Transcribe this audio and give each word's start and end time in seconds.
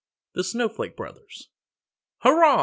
THE 0.33 0.43
SNOW 0.43 0.69
FLAKE 0.69 0.97
BROTHERS 0.97 1.49
"Hurrah!" 2.21 2.59